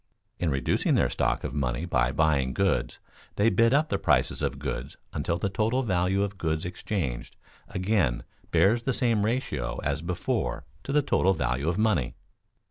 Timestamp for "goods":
2.55-2.97, 4.57-4.97, 6.39-6.65